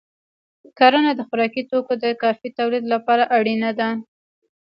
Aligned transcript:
کرنه 0.77 1.11
د 1.15 1.21
خوراکي 1.27 1.63
توکو 1.69 1.93
د 2.03 2.05
کافی 2.23 2.49
تولید 2.59 2.83
لپاره 2.93 3.23
اړینه 3.37 3.69
ده. 3.79 3.89